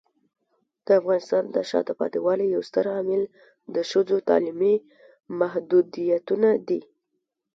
[0.85, 3.21] د افغانستان د شاته پاتې والي یو ستر عامل
[3.75, 4.75] د ښځو تعلیمي
[5.39, 6.81] محدودیتونه دي.